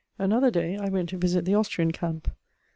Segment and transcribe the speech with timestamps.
[0.17, 2.31] Another day, I went to visit the Austrian camp.